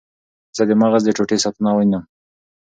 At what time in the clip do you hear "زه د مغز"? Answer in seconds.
0.55-1.01